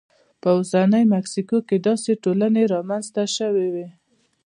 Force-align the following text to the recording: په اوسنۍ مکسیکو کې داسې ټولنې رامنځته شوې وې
په 0.41 0.49
اوسنۍ 0.57 1.03
مکسیکو 1.15 1.57
کې 1.67 1.77
داسې 1.87 2.11
ټولنې 2.23 2.63
رامنځته 2.73 3.23
شوې 3.37 3.67
وې 3.73 3.87